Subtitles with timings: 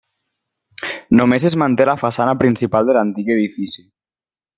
[1.19, 3.85] Només es manté la façana principal de l'antic edifici.